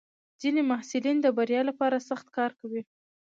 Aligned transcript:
ځینې 0.41 0.61
محصلین 0.71 1.17
د 1.21 1.27
بریا 1.37 1.61
لپاره 1.69 2.05
سخت 2.09 2.27
کار 2.37 2.51
کوي. 2.59 2.81